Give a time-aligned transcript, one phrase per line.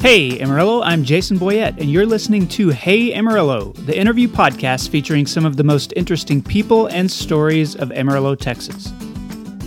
[0.00, 5.26] Hey Amarillo, I'm Jason Boyette, and you're listening to Hey Amarillo, the interview podcast featuring
[5.26, 8.94] some of the most interesting people and stories of Amarillo, Texas.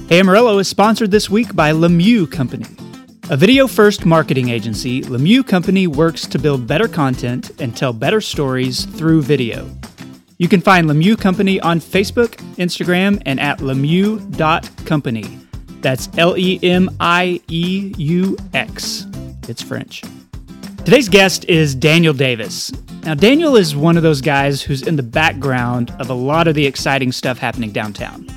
[0.10, 2.66] Hey Amarillo is sponsored this week by Lemieux Company.
[3.30, 8.20] A video first marketing agency, Lemieux Company works to build better content and tell better
[8.20, 9.70] stories through video.
[10.40, 15.40] You can find Lemieux Company on Facebook, Instagram, and at lemieux.company.
[15.82, 19.06] That's L E M I E U X.
[19.48, 20.02] It's French.
[20.86, 22.70] Today's guest is Daniel Davis.
[23.04, 26.56] Now, Daniel is one of those guys who's in the background of a lot of
[26.56, 28.28] the exciting stuff happening downtown.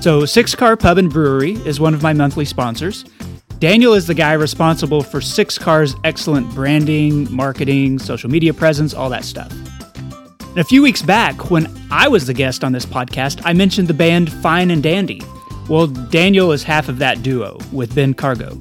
[0.00, 3.04] So, Six Car Pub and Brewery is one of my monthly sponsors.
[3.58, 9.10] Daniel is the guy responsible for Six Car's excellent branding, marketing, social media presence, all
[9.10, 9.52] that stuff.
[10.40, 13.88] And a few weeks back, when I was the guest on this podcast, I mentioned
[13.88, 15.20] the band Fine and Dandy.
[15.68, 18.58] Well, Daniel is half of that duo with Ben Cargo.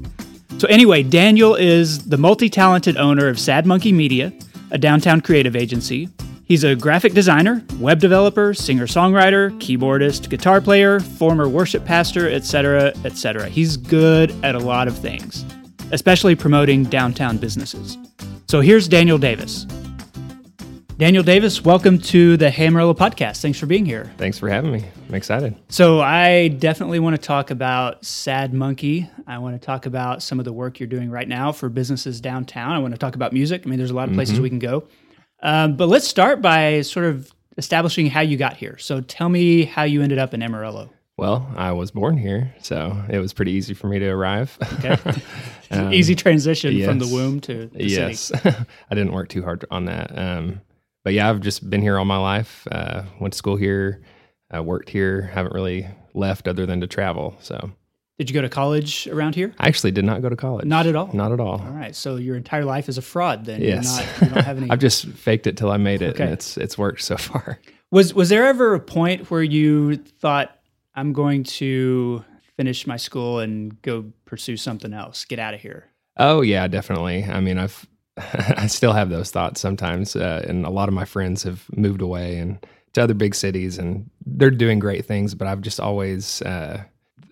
[0.60, 4.34] So, anyway, Daniel is the multi talented owner of Sad Monkey Media,
[4.72, 6.10] a downtown creative agency.
[6.44, 12.92] He's a graphic designer, web developer, singer songwriter, keyboardist, guitar player, former worship pastor, etc.,
[13.06, 13.48] etc.
[13.48, 15.46] He's good at a lot of things,
[15.94, 17.98] especially promoting downtown businesses.
[18.50, 19.66] So, here's Daniel Davis.
[21.00, 23.40] Daniel Davis, welcome to the Hey Amarillo podcast.
[23.42, 24.12] Thanks for being here.
[24.18, 24.84] Thanks for having me.
[25.08, 25.56] I'm excited.
[25.70, 29.10] So, I definitely want to talk about Sad Monkey.
[29.26, 32.20] I want to talk about some of the work you're doing right now for businesses
[32.20, 32.72] downtown.
[32.74, 33.62] I want to talk about music.
[33.66, 34.44] I mean, there's a lot of places Mm-hmm.
[34.44, 34.90] we can go.
[35.42, 38.78] Um, but let's start by sort of establishing how you got here.
[38.78, 40.90] So, tell me how you ended up in Amarillo.
[41.16, 44.58] Well, I was born here, so it was pretty easy for me to arrive.
[44.84, 45.22] Okay.
[45.96, 48.50] Easy transition from the womb to the yes, city.
[48.92, 50.18] I didn't work too hard on that.
[50.18, 50.62] Um,
[51.10, 52.68] but yeah, I've just been here all my life.
[52.72, 54.04] Uh, went to school here,
[54.56, 55.24] uh, worked here.
[55.24, 57.36] Haven't really left other than to travel.
[57.40, 57.72] So
[58.20, 59.52] Did you go to college around here?
[59.58, 60.66] I actually did not go to college.
[60.68, 61.10] Not at all?
[61.12, 61.62] Not at all.
[61.62, 61.96] All right.
[61.96, 63.60] So, your entire life is a fraud then.
[63.64, 63.98] Yes.
[63.98, 64.70] You're not, you don't have any.
[64.72, 66.26] I've just faked it till I made it, Okay.
[66.26, 67.58] and it's it's worked so far.
[67.92, 70.56] Was was there ever a point where you thought
[70.94, 72.24] I'm going to
[72.56, 75.88] finish my school and go pursue something else, get out of here?
[76.16, 77.24] Oh yeah, definitely.
[77.24, 77.88] I mean, I've
[78.58, 82.02] I still have those thoughts sometimes, uh, and a lot of my friends have moved
[82.02, 85.36] away and to other big cities, and they're doing great things.
[85.36, 86.84] But I've just always, uh,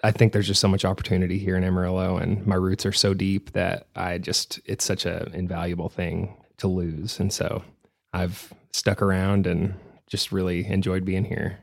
[0.04, 3.14] I think there's just so much opportunity here in Amarillo, and my roots are so
[3.14, 7.64] deep that I just it's such an invaluable thing to lose, and so
[8.14, 9.74] I've stuck around and
[10.08, 11.60] just really enjoyed being here.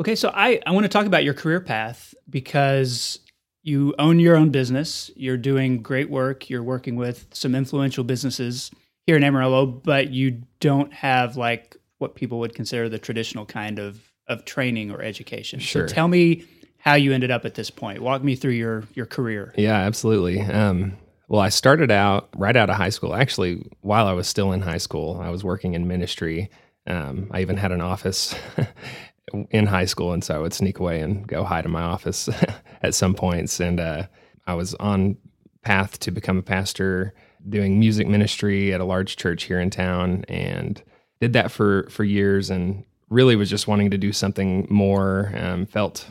[0.00, 3.18] Okay, so I, I want to talk about your career path because
[3.66, 5.10] you own your own business.
[5.16, 6.48] You're doing great work.
[6.48, 8.70] You're working with some influential businesses
[9.02, 13.80] here in Amarillo, but you don't have like what people would consider the traditional kind
[13.80, 15.58] of, of training or education.
[15.58, 15.88] Sure.
[15.88, 16.44] So tell me
[16.78, 18.00] how you ended up at this point.
[18.00, 19.52] Walk me through your, your career.
[19.56, 20.40] Yeah, absolutely.
[20.42, 20.96] Um,
[21.26, 23.16] well, I started out right out of high school.
[23.16, 26.50] Actually, while I was still in high school, I was working in ministry.
[26.86, 28.32] Um, I even had an office
[29.50, 32.28] in high school, and so I would sneak away and go hide in my office
[32.82, 33.60] at some points.
[33.60, 34.06] And uh,
[34.46, 35.16] I was on
[35.62, 37.14] path to become a pastor,
[37.48, 40.82] doing music ministry at a large church here in town, and
[41.20, 42.50] did that for for years.
[42.50, 45.32] And really was just wanting to do something more.
[45.36, 46.08] Um, felt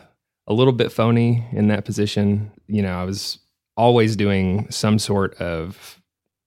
[0.47, 2.51] a little bit phony in that position.
[2.67, 3.39] You know, I was
[3.77, 6.01] always doing some sort of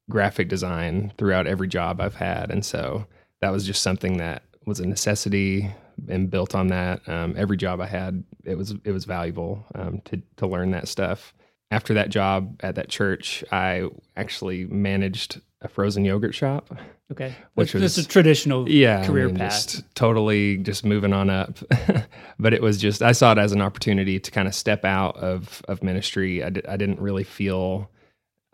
[0.09, 2.51] graphic design throughout every job I've had.
[2.51, 3.07] And so
[3.41, 5.71] that was just something that was a necessity
[6.09, 7.07] and built on that.
[7.09, 10.89] Um, every job I had, it was it was valuable um, to to learn that
[10.89, 11.35] stuff.
[11.71, 16.75] After that job at that church, I actually managed a frozen yogurt shop.
[17.11, 17.35] Okay.
[17.55, 19.51] Which was- a traditional Yeah, I career mean, path.
[19.67, 21.59] just totally just moving on up.
[22.39, 25.17] but it was just I saw it as an opportunity to kind of step out
[25.17, 26.43] of of ministry.
[26.45, 27.91] I, I didn't really feel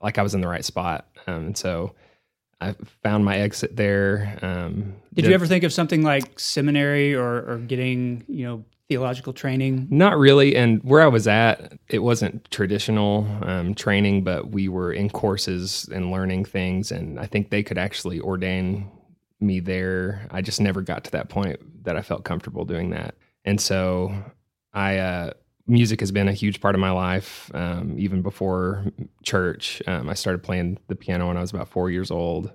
[0.02, 1.94] like I was in the right spot, um, and so
[2.64, 4.38] I found my exit there.
[4.42, 9.32] Um, Did you ever think of something like seminary or, or getting, you know, theological
[9.32, 9.88] training?
[9.90, 10.56] Not really.
[10.56, 15.88] And where I was at, it wasn't traditional um, training, but we were in courses
[15.92, 16.90] and learning things.
[16.90, 18.90] And I think they could actually ordain
[19.40, 20.26] me there.
[20.30, 23.14] I just never got to that point that I felt comfortable doing that.
[23.44, 24.14] And so
[24.72, 25.32] I, uh,
[25.66, 27.50] music has been a huge part of my life.
[27.54, 28.84] Um, even before
[29.22, 32.52] church, um, I started playing the piano when I was about four years old,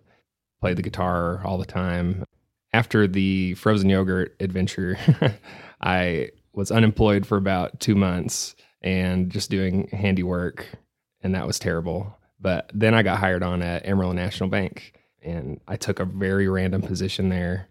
[0.61, 2.23] played the guitar all the time.
[2.71, 4.97] After the frozen yogurt adventure,
[5.81, 10.67] I was unemployed for about two months and just doing handiwork,
[11.21, 12.15] and that was terrible.
[12.39, 16.47] But then I got hired on at Amarillo National Bank, and I took a very
[16.47, 17.67] random position there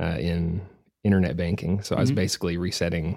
[0.00, 0.60] uh, in
[1.04, 1.82] internet banking.
[1.82, 2.16] So I was Mhm.
[2.16, 3.16] basically resetting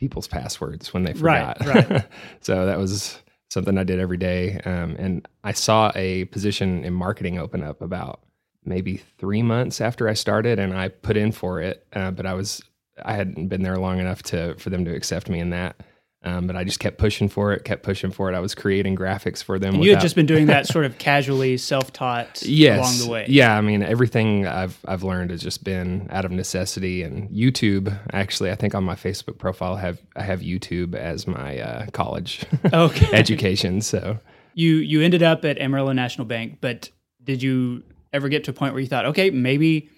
[0.00, 1.90] people's passwords when they Right, forgot.
[1.90, 2.04] right.
[2.40, 3.18] so that was
[3.50, 4.58] something I did every day.
[4.64, 8.20] Um, and I saw a position in marketing open up about
[8.64, 11.86] maybe three months after I started, and I put in for it.
[11.92, 12.62] Uh, but I was
[13.04, 15.76] I hadn't been there long enough to for them to accept me in that.
[16.22, 18.36] Um, but I just kept pushing for it, kept pushing for it.
[18.36, 19.76] I was creating graphics for them.
[19.76, 23.26] And you had just been doing that sort of casually, self-taught yes, along the way.
[23.26, 27.02] Yeah, I mean, everything I've I've learned has just been out of necessity.
[27.02, 31.26] And YouTube, actually, I think on my Facebook profile, I have I have YouTube as
[31.26, 33.16] my uh, college okay.
[33.16, 33.80] education.
[33.80, 34.18] So
[34.52, 36.90] you you ended up at Amarillo National Bank, but
[37.24, 37.82] did you
[38.12, 39.88] ever get to a point where you thought, okay, maybe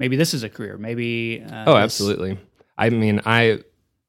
[0.00, 1.40] maybe this is a career, maybe?
[1.40, 2.36] Uh, oh, absolutely.
[2.76, 3.60] I mean, I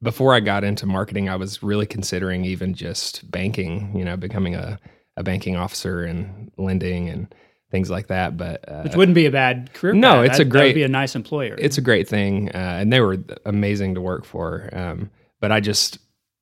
[0.01, 4.55] before I got into marketing, I was really considering even just banking, you know, becoming
[4.55, 4.79] a,
[5.17, 7.33] a banking officer and lending and
[7.71, 8.37] things like that.
[8.37, 9.93] But uh, which wouldn't be a bad career.
[9.93, 10.25] No, path.
[10.25, 10.75] it's that, a great.
[10.75, 11.55] be a nice employer.
[11.57, 14.69] It's a great thing, uh, and they were amazing to work for.
[14.73, 15.11] Um,
[15.41, 15.99] but I just,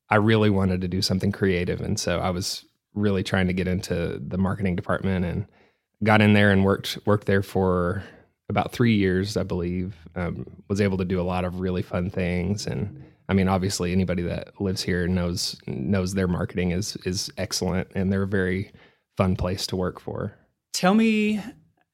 [0.08, 2.64] I really wanted to do something creative, and so I was
[2.94, 5.46] really trying to get into the marketing department and
[6.02, 8.04] got in there and worked worked there for
[8.48, 9.94] about three years, I believe.
[10.14, 13.92] Um, was able to do a lot of really fun things and I mean, obviously,
[13.92, 18.72] anybody that lives here knows knows their marketing is is excellent, and they're a very
[19.16, 20.34] fun place to work for.
[20.72, 21.40] Tell me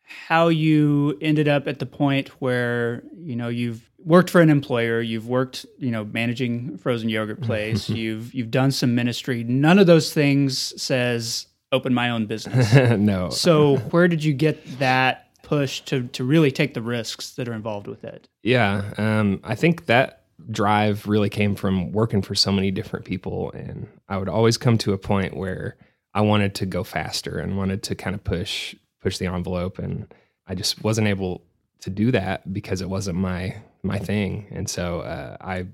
[0.04, 5.00] how you ended up at the point where you know you've worked for an employer,
[5.00, 9.42] you've worked you know managing frozen yogurt place, you've you've done some ministry.
[9.42, 12.72] None of those things says open my own business.
[12.98, 13.30] no.
[13.30, 17.54] So where did you get that push to to really take the risks that are
[17.54, 18.28] involved with it?
[18.44, 23.50] Yeah, um, I think that drive really came from working for so many different people.
[23.52, 25.76] And I would always come to a point where
[26.12, 29.79] I wanted to go faster and wanted to kind of push push the envelope.
[29.79, 30.12] And
[30.46, 31.43] I just wasn't able
[31.81, 34.46] to do that because it wasn't my my thing.
[34.50, 35.67] And so uh, I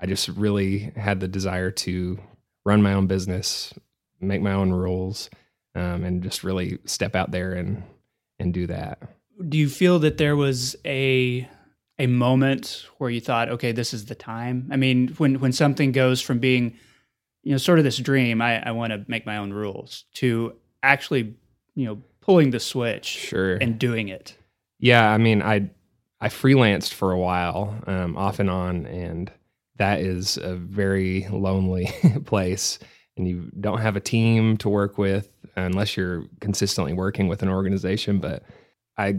[0.00, 2.18] I just really had the desire to
[2.64, 3.72] run my own business,
[4.20, 5.30] make my own rules,
[5.74, 7.82] um, and just really step out there and
[8.38, 9.00] and do that.
[9.48, 11.48] Do you feel that there was a
[11.98, 14.68] a moment where you thought, okay, this is the time?
[14.70, 16.76] I mean, when when something goes from being,
[17.42, 20.54] you know, sort of this dream, I, I want to make my own rules, to
[20.82, 21.34] actually,
[21.74, 24.36] you know, pulling the switch, sure, and doing it.
[24.78, 25.70] Yeah, I mean, I
[26.20, 29.30] I freelanced for a while, um, off and on, and
[29.76, 31.90] that is a very lonely
[32.24, 32.78] place.
[33.16, 37.48] And you don't have a team to work with unless you're consistently working with an
[37.48, 38.18] organization.
[38.18, 38.42] But
[38.98, 39.16] I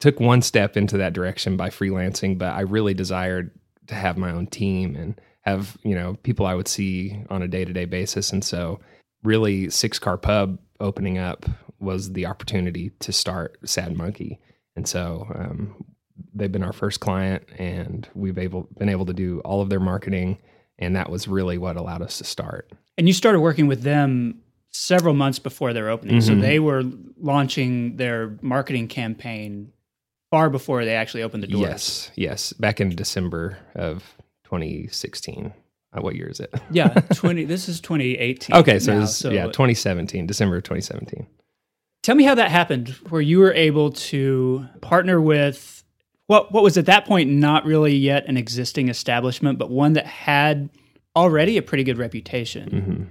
[0.00, 3.50] took one step into that direction by freelancing, but I really desired
[3.86, 7.48] to have my own team and have, you know, people I would see on a
[7.48, 8.32] day to day basis.
[8.32, 8.80] And so,
[9.22, 11.46] really, Six Car Pub opening up
[11.78, 14.40] was the opportunity to start Sad Monkey.
[14.74, 15.84] And so, um,
[16.34, 19.80] they've been our first client, and we've able, been able to do all of their
[19.80, 20.38] marketing.
[20.78, 22.70] And that was really what allowed us to start.
[22.98, 24.42] And you started working with them
[24.72, 26.18] several months before their opening.
[26.18, 26.34] Mm-hmm.
[26.34, 26.82] So they were
[27.18, 29.72] launching their marketing campaign
[30.36, 31.62] far before they actually opened the doors.
[31.62, 34.02] Yes, yes, back in December of
[34.44, 35.54] 2016.
[35.92, 36.52] Uh, what year is it?
[36.70, 37.44] yeah, 20.
[37.44, 38.54] This is 2018.
[38.54, 41.26] Okay, so, now, was, so yeah, 2017, December of 2017.
[42.02, 45.82] Tell me how that happened, where you were able to partner with
[46.26, 50.06] what what was at that point not really yet an existing establishment, but one that
[50.06, 50.68] had
[51.16, 52.70] already a pretty good reputation.
[52.70, 53.02] Mm-hmm.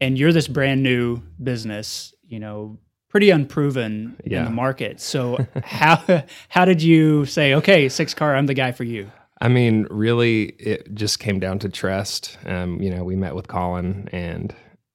[0.00, 2.78] And you're this brand new business, you know,
[3.12, 4.38] pretty unproven yeah.
[4.38, 4.98] in the market.
[4.98, 9.12] So how how did you say, okay, six car, I'm the guy for you?
[9.40, 12.38] I mean, really, it just came down to trust.
[12.46, 14.54] Um, you know, we met with Colin, and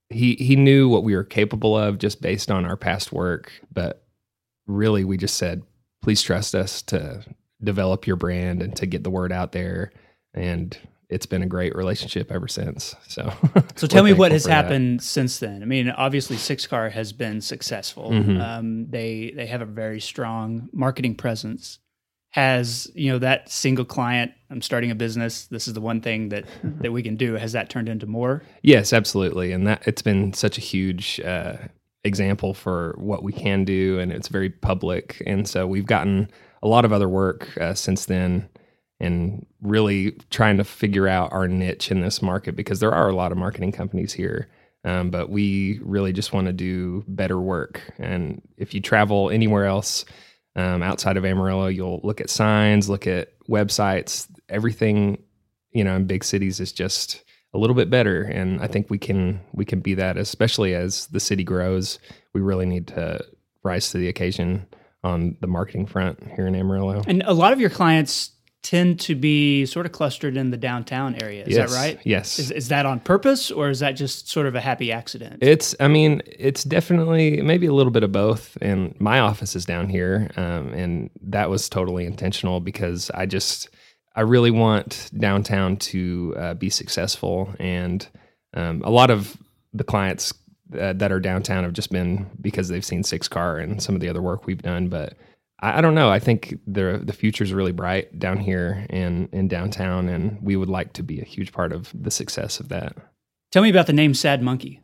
[0.09, 3.51] he he knew what we were capable of just based on our past work.
[3.71, 4.03] But
[4.65, 5.62] really, we just said,
[6.01, 7.24] please trust us to
[7.63, 9.91] develop your brand and to get the word out there.
[10.33, 10.77] And
[11.09, 12.95] it's been a great relationship ever since.
[13.07, 13.31] So,
[13.75, 15.03] so tell me what has happened that.
[15.03, 15.61] since then.
[15.61, 18.11] I mean, obviously, Six Car has been successful.
[18.11, 18.41] Mm-hmm.
[18.41, 21.79] Um, they they have a very strong marketing presence.
[22.31, 24.33] Has you know that single client?
[24.49, 25.45] I'm starting a business.
[25.47, 27.35] This is the one thing that that we can do.
[27.35, 28.43] Has that turned into more?
[28.61, 29.53] Yes, absolutely.
[29.53, 31.57] And that it's been such a huge uh,
[32.03, 35.23] example for what we can do, and it's very public.
[35.25, 36.29] And so we've gotten
[36.61, 38.49] a lot of other work uh, since then
[39.00, 43.16] and really trying to figure out our niche in this market because there are a
[43.16, 44.48] lot of marketing companies here.
[44.84, 47.82] Um, but we really just want to do better work.
[47.98, 50.06] And if you travel anywhere else
[50.56, 54.27] um, outside of Amarillo, you'll look at signs, look at websites.
[54.50, 55.22] Everything,
[55.72, 57.24] you know, in big cities is just
[57.54, 58.24] a little bit better.
[58.24, 62.00] And I think we can we can be that, especially as the city grows.
[62.34, 63.20] We really need to
[63.63, 64.66] rise to the occasion
[65.04, 67.04] on the marketing front here in Amarillo.
[67.08, 68.32] And a lot of your clients
[68.67, 71.45] tend to be sort of clustered in the downtown area.
[71.45, 71.71] Is yes.
[71.71, 72.00] that right?
[72.03, 72.38] Yes.
[72.38, 75.38] Is, is that on purpose or is that just sort of a happy accident?
[75.41, 78.57] It's, I mean, it's definitely maybe a little bit of both.
[78.59, 83.69] And my office is down here, um, and that was totally intentional because I just,
[84.17, 87.55] I really want downtown to uh, be successful.
[87.62, 88.05] And
[88.53, 89.38] um, a lot of
[89.74, 90.33] the clients
[90.77, 94.01] uh, that are downtown have just been because they've seen Six Car and some of
[94.01, 94.89] the other work we've done.
[94.89, 95.13] But
[95.59, 96.09] I, I don't know.
[96.09, 100.55] I think the the future is really bright down here in in downtown, and we
[100.55, 102.95] would like to be a huge part of the success of that.
[103.51, 104.81] Tell me about the name Sad Monkey.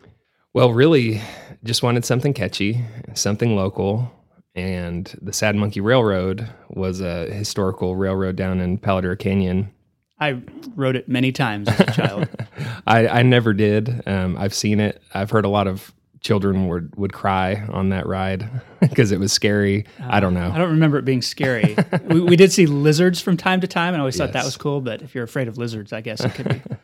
[0.53, 1.21] Well, really,
[1.63, 4.11] just wanted something catchy, something local.
[4.55, 9.73] And the Sad Monkey Railroad was a historical railroad down in Palo Duro Canyon.
[10.19, 10.43] I
[10.75, 12.29] rode it many times as a child.
[12.87, 14.07] I, I never did.
[14.07, 15.01] Um, I've seen it.
[15.11, 15.91] I've heard a lot of
[16.23, 18.49] children would would cry on that ride
[18.81, 19.85] because it was scary.
[19.99, 20.51] I don't know.
[20.51, 21.75] I don't remember it being scary.
[22.05, 24.57] we, we did see lizards from time to time, and I always thought that was
[24.57, 24.81] cool.
[24.81, 26.61] But if you're afraid of lizards, I guess it could be.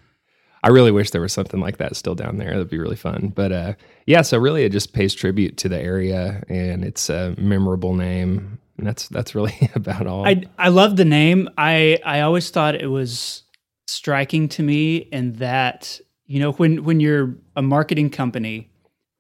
[0.62, 2.50] I really wish there was something like that still down there.
[2.50, 3.32] That'd be really fun.
[3.34, 3.74] But uh,
[4.06, 8.60] yeah, so really, it just pays tribute to the area, and it's a memorable name.
[8.78, 10.28] And that's that's really about all.
[10.28, 11.50] I I love the name.
[11.58, 13.44] I I always thought it was
[13.88, 18.70] striking to me and that you know when when you're a marketing company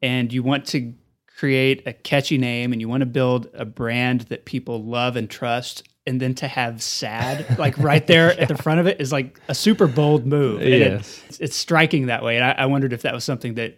[0.01, 0.93] and you want to
[1.37, 5.29] create a catchy name and you want to build a brand that people love and
[5.29, 9.11] trust and then to have sad like right there at the front of it is
[9.11, 11.21] like a super bold move And it- Yes.
[11.29, 13.77] it's, it's striking that way and I, I wondered if that was something that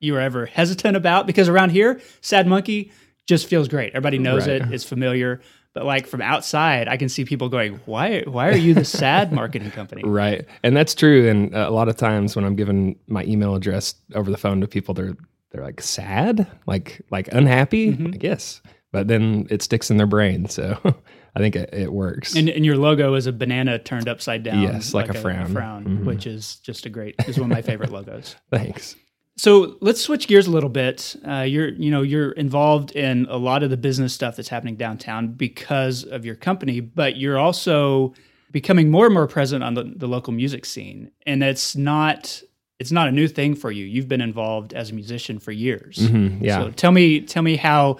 [0.00, 2.90] you were ever hesitant about because around here sad monkey
[3.26, 4.62] just feels great everybody knows Right.
[4.62, 5.40] it it's familiar
[5.74, 9.32] but like from outside i can see people going why why are you the sad
[9.40, 10.46] marketing company Right.
[10.62, 11.28] And that's true.
[11.28, 14.66] And a lot of times when I'm giving my email address over the phone to
[14.66, 15.14] people, they're
[15.52, 17.92] they're like sad, like like unhappy.
[17.92, 18.06] Mm-hmm.
[18.06, 18.60] Like, yes.
[18.90, 20.48] But then it sticks in their brain.
[20.48, 20.78] So
[21.34, 22.34] I think it, it works.
[22.36, 25.54] and, and your logo is a banana turned upside down Yes, like a frown.
[25.54, 26.04] Mhm.
[26.04, 28.96] which is just a great is one of my favorite logos Thanks.
[29.38, 31.16] So let's switch gears a little bit.
[31.26, 34.76] Uh, you're, you know, you're involved in a lot of the business stuff that's happening
[34.76, 38.12] downtown because of your company, but you're also
[38.50, 42.42] becoming more and more present on the, the local music scene, and it's not
[42.82, 43.84] it's not a new thing for you.
[43.84, 45.98] You've been involved as a musician for years.
[45.98, 46.58] Mhm, yeah.
[46.58, 47.98] So tell me, tell me how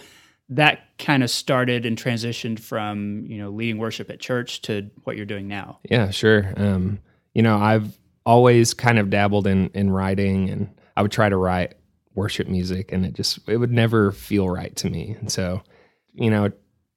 [0.49, 5.17] that kind of started and transitioned from you know leading worship at church to what
[5.17, 5.79] you're doing now.
[5.89, 6.53] Yeah, sure.
[6.57, 6.99] Um,
[7.33, 7.97] you know, I've
[8.27, 11.75] always kind of dabbled in in writing, and I would try to write
[12.17, 15.15] worship music, and it just it would never feel right to me.
[15.21, 15.63] And so,
[16.13, 16.51] you know,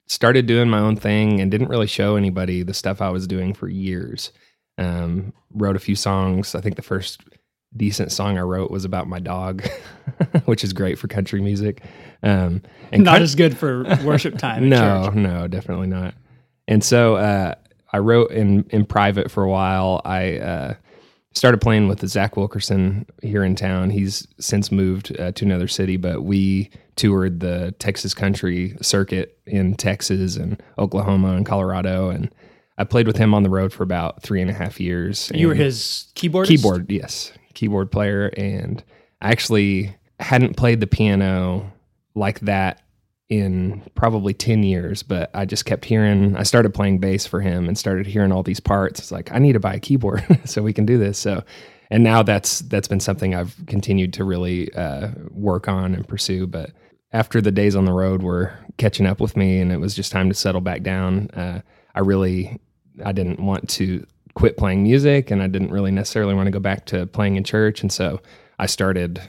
[0.08, 3.54] started doing my own thing, and didn't really show anybody the stuff I was doing
[3.54, 4.32] for years.
[4.80, 6.56] Um, wrote a few songs.
[6.56, 7.22] I think the first
[7.78, 9.64] decent song I wrote was about my dog,
[10.46, 11.82] which is great for country music.
[12.24, 14.70] Um, and Not kind- as good for worship time.
[14.70, 15.16] no, church.
[15.16, 16.14] no, definitely not.
[16.68, 17.56] And so uh,
[17.94, 20.02] I wrote in in private for a while.
[20.06, 20.74] I uh,
[21.34, 23.90] started playing with Zac Wilkerson here in town.
[23.92, 29.76] He's since moved uh, to another city, but we toured the Texas country circuit in
[29.76, 32.34] Texas and Oklahoma and Colorado, and
[32.78, 35.30] I played with him on the road for about three and a half years.
[35.36, 36.48] You were his keyboardist.
[36.48, 38.84] keyboard yes keyboard player and
[39.22, 41.72] i actually hadn't played the piano
[42.14, 42.82] like that
[43.30, 47.68] in probably 10 years but i just kept hearing i started playing bass for him
[47.68, 49.00] and started hearing all these parts.
[49.00, 51.18] It's like i need to buy a keyboard so we can do this.
[51.18, 51.44] So
[51.92, 56.48] and now that's that's been something i've continued to really uh, work on and pursue.
[56.48, 56.72] But
[57.12, 60.12] after the days on the road were catching up with me and it was just
[60.12, 61.62] time to settle back down uh,
[61.96, 62.60] i really
[63.06, 64.06] i didn't want to
[64.36, 67.44] quit playing music and I didn't really necessarily want to go back to playing in
[67.44, 67.82] church.
[67.82, 68.22] And so
[68.60, 69.22] I started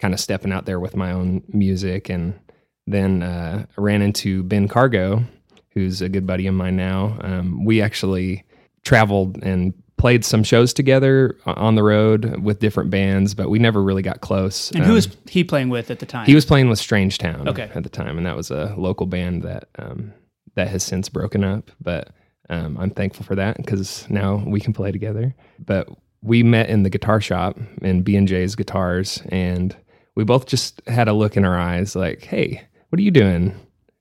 [0.00, 2.08] kind of stepping out there with my own music.
[2.08, 2.38] And
[2.86, 5.24] then uh, I ran into Ben Cargo,
[5.70, 7.18] who's a good buddy of mine now.
[7.22, 8.44] Um, we actually
[8.84, 13.82] traveled and played some shows together on the road with different bands, but we never
[13.82, 14.70] really got close.
[14.72, 16.24] And Um, who was he playing with at the time?
[16.26, 17.70] he was playing with Strange Town Okay.
[17.74, 20.12] at the time, and that was a local band that um,
[20.54, 21.70] that has since broken up.
[21.82, 22.08] But
[22.50, 25.34] um, I'm thankful for that because now we can play together.
[25.64, 25.88] But
[26.22, 29.74] we met in the guitar shop in B and J's Guitars, and
[30.16, 33.54] we both just had a look in our eyes, like, "Hey, what are you doing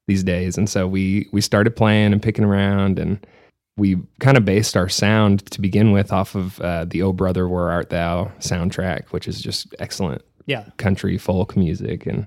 [0.07, 3.25] these days?" And so we we started playing and picking around, and
[3.77, 7.47] we kind of based our sound to begin with off of uh, the "Oh Brother,
[7.47, 10.65] Where Art Thou" soundtrack, which is just excellent yeah.
[10.77, 12.25] country folk music and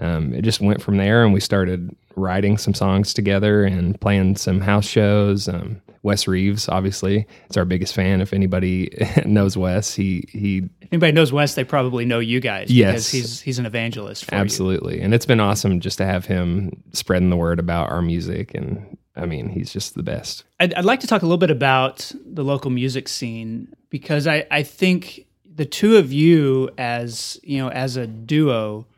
[0.00, 4.36] um, it just went from there and we started writing some songs together and playing
[4.36, 8.88] some house shows um, wes reeves obviously is our biggest fan if anybody
[9.24, 12.92] knows wes he he If anybody knows Wes, they probably know you guys Yes.
[12.92, 14.40] because he's he's an evangelist for you.
[14.40, 18.54] absolutely and it's been awesome just to have him spreading the word about our music
[18.54, 20.42] and I mean, he's just the best.
[20.58, 24.44] I'd, I'd like to talk a little bit about the local music scene because I,
[24.50, 28.88] I think the two of you as you know as a duo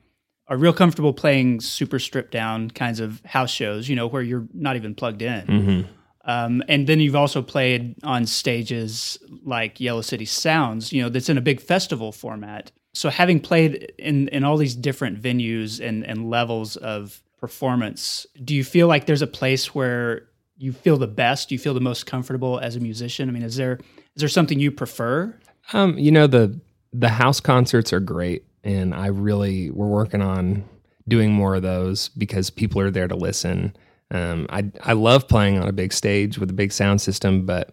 [0.48, 4.46] are real comfortable playing super stripped down kinds of house shows, you know, where you're
[4.54, 5.46] not even plugged in.
[5.46, 5.92] Mm-hmm.
[6.28, 11.28] Um, and then you've also played on stages like Yellow City Sounds, you know, that's
[11.28, 12.72] in a big festival format.
[12.94, 18.54] So having played in, in all these different venues and, and levels of performance, do
[18.54, 22.06] you feel like there's a place where you feel the best, you feel the most
[22.06, 23.28] comfortable as a musician?
[23.28, 23.78] I mean, is there
[24.14, 25.38] is there something you prefer?
[25.72, 26.58] Um, you know, the
[26.92, 30.64] the house concerts are great and I really we're working on
[31.08, 33.74] doing more of those because people are there to listen.
[34.10, 37.72] Um, I I love playing on a big stage with a big sound system, but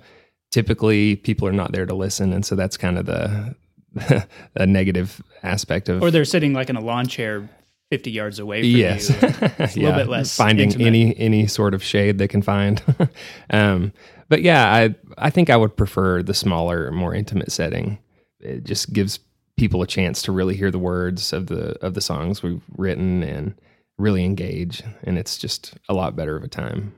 [0.52, 3.56] typically people are not there to listen, and so that's kind of the
[4.56, 6.02] a negative aspect of.
[6.02, 7.50] Or they're sitting like in a lawn chair.
[7.92, 9.10] 50 yards away from yes.
[9.10, 9.16] you.
[9.22, 10.88] It's a yeah, little bit less finding intimate.
[10.88, 12.82] any any sort of shade they can find.
[13.52, 13.94] um,
[14.30, 18.00] but yeah, I I think I would prefer the smaller, more intimate setting.
[18.40, 19.20] It just gives
[19.58, 23.24] people a chance to really hear the words of the of the songs we've written
[23.24, 23.56] and
[23.98, 26.94] really engage, and it's just a lot better of a time.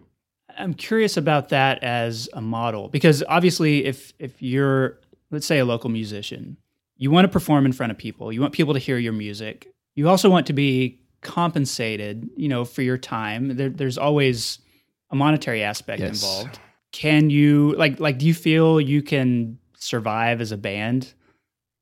[0.57, 4.99] I'm curious about that as a model because obviously, if if you're
[5.31, 6.57] let's say a local musician,
[6.97, 9.67] you want to perform in front of people, you want people to hear your music.
[9.95, 13.55] You also want to be compensated, you know, for your time.
[13.57, 14.59] There, there's always
[15.09, 16.21] a monetary aspect Yes.
[16.23, 16.59] involved.
[16.91, 21.13] Can you like like do you feel you can survive as a band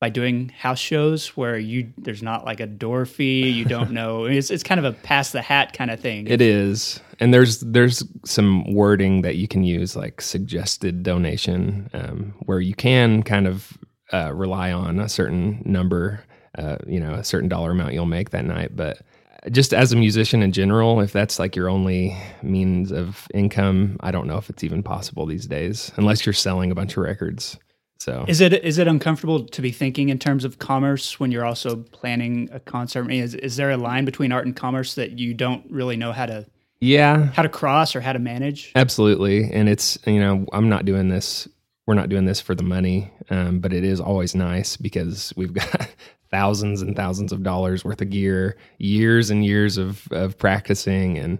[0.04, 4.26] by doing house shows where you there's not like a door fee, you don't know.
[4.26, 6.28] It's it's kind of a pass the hat kind of thing.
[6.28, 12.34] It is, and there's there's some wording that you can use, like suggested donation, um,
[12.40, 13.78] where you can kind of
[14.12, 16.26] uh, rely on a certain number,
[16.58, 18.76] uh, you know, a certain dollar amount you'll make that night.
[18.76, 19.04] But
[19.52, 24.12] just as a musician in general, if that's like your only means of income, I
[24.12, 27.58] don't know if it's even possible these days, unless you're selling a bunch of records.
[28.04, 31.46] So Is it is it uncomfortable to be thinking in terms of commerce when you're
[31.46, 33.06] also planning a concert?
[33.06, 35.96] I mean, is, is there a line between art and commerce that you don't really
[35.96, 36.46] know how to
[36.82, 38.74] yeah, how to cross or how to manage?
[38.76, 39.50] Absolutely.
[39.50, 41.48] And it's, you know, I'm not doing this,
[41.88, 45.54] we're not doing this for the money, um, but it is always nice because we've
[45.54, 45.88] got
[46.30, 51.40] thousands and thousands of dollars worth of gear, years and years of, of practicing, and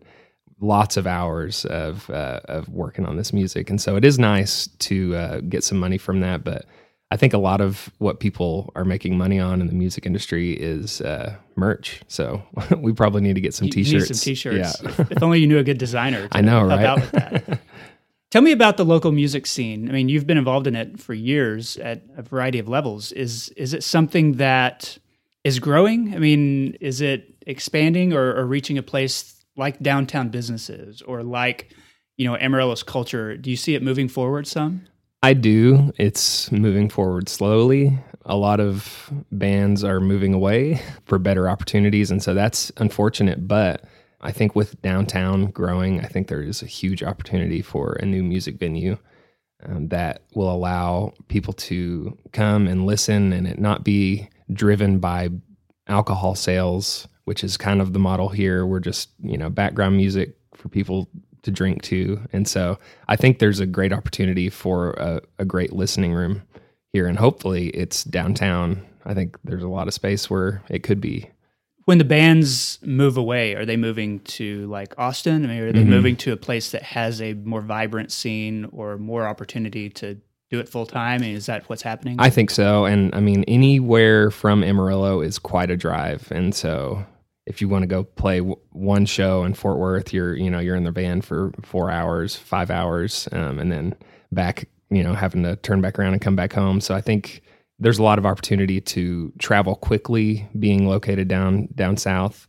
[0.64, 3.70] lots of hours of, uh, of working on this music.
[3.70, 6.44] And so it is nice to uh, get some money from that.
[6.44, 6.66] But
[7.12, 10.54] I think a lot of what people are making money on in the music industry
[10.54, 12.02] is uh, merch.
[12.08, 12.42] So
[12.78, 14.08] we probably need to get some You t-shirts.
[14.08, 14.82] some t-shirts.
[14.82, 15.06] Yeah.
[15.12, 16.28] if, only you knew a good designer.
[16.28, 16.86] To I know, help right?
[16.86, 17.60] Out with that.
[18.32, 19.88] Tell me about the local music scene.
[19.90, 23.12] I mean, you've been involved in it for years at a variety of levels.
[23.12, 24.98] Is is it something that
[25.44, 26.16] is growing?
[26.16, 31.74] I mean, is it expanding or, or reaching a place like downtown businesses or like
[32.18, 33.38] you know Amarillo's culture?
[33.38, 34.86] Do you see it moving forward some?
[35.24, 35.94] I do.
[35.98, 37.98] It's moving forward slowly.
[38.26, 42.12] A lot of bands are moving away for better opportunities.
[42.12, 43.48] And so that's unfortunate.
[43.48, 43.86] But
[44.20, 48.22] I think with downtown growing, I think there is a huge opportunity for a new
[48.22, 48.98] music venue
[49.66, 55.30] um, that will allow people to come and listen and it not be driven by
[55.88, 58.66] alcohol sales, which is kind of the model here.
[58.66, 61.10] We're just, you know, background music for people
[61.44, 62.22] to drink to.
[62.32, 66.42] And so I think there's a great opportunity for a, a great listening room
[66.94, 67.08] here.
[67.08, 68.86] And hopefully it's downtown.
[69.06, 71.30] I think there's a lot of space where it could be.
[71.86, 75.44] When the bands move away, are they moving to like Austin?
[75.44, 75.88] I mean, are they Mhm.
[75.88, 80.16] moving to a place that has a more vibrant scene or more opportunity to
[80.50, 81.20] do it full time?
[81.22, 82.16] I mean, is that what's happening?
[82.20, 82.86] I think so.
[82.86, 86.32] And I mean, anywhere from Amarillo is quite a drive.
[86.32, 87.06] And so
[87.46, 90.60] if you want to go play w- one show in Fort Worth, you're, you know,
[90.60, 93.96] you're in the van for four hours, five hours, um, and then
[94.32, 96.80] back, you know, having to turn back around and come back home.
[96.80, 97.42] So I think
[97.80, 102.48] there's a lot of opportunity to travel quickly being located down, down south.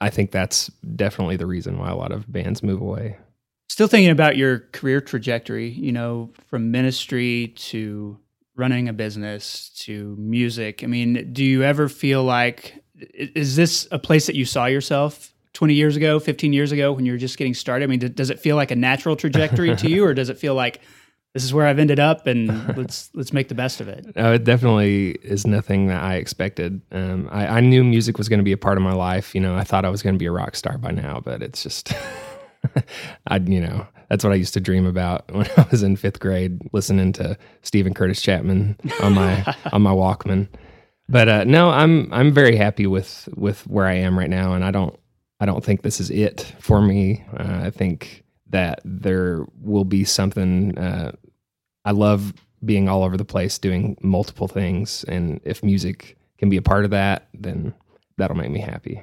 [0.00, 3.18] I think that's definitely the reason why a lot of bands move away.
[3.68, 8.18] Still thinking about your career trajectory, you know, from ministry to
[8.56, 10.82] running a business to music.
[10.82, 15.32] I mean, do you ever feel like is this a place that you saw yourself
[15.54, 17.84] 20 years ago, 15 years ago when you were just getting started?
[17.84, 20.54] I mean, does it feel like a natural trajectory to you or does it feel
[20.54, 20.80] like
[21.32, 24.06] this is where I've ended up and let's let's make the best of it?
[24.16, 26.80] Uh, it definitely is nothing that I expected.
[26.92, 29.34] Um, I, I knew music was going to be a part of my life.
[29.34, 31.42] You know, I thought I was going to be a rock star by now, but
[31.42, 31.92] it's just,
[33.28, 36.20] I, you know, that's what I used to dream about when I was in fifth
[36.20, 40.48] grade, listening to Steven Curtis Chapman on my on my Walkman.
[41.10, 44.64] But uh, no, I'm I'm very happy with with where I am right now, and
[44.64, 44.96] I don't
[45.40, 47.24] I don't think this is it for me.
[47.36, 50.78] Uh, I think that there will be something.
[50.78, 51.12] Uh,
[51.84, 52.32] I love
[52.64, 56.84] being all over the place, doing multiple things, and if music can be a part
[56.84, 57.74] of that, then
[58.16, 59.02] that'll make me happy.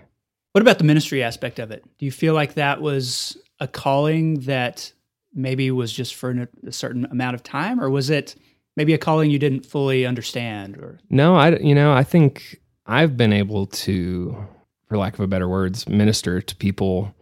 [0.53, 1.83] What about the ministry aspect of it?
[1.97, 4.93] Do you feel like that was a calling that
[5.33, 8.35] maybe was just for a certain amount of time, or was it
[8.77, 10.77] maybe a calling you didn't fully understand?
[10.77, 14.47] Or no, I you know I think I've been able to,
[14.87, 17.13] for lack of a better words, minister to people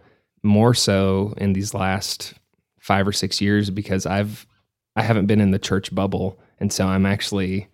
[0.43, 2.35] more so in these last
[2.79, 4.45] five or six years because I've
[4.95, 7.67] I haven't been in the church bubble, and so I'm actually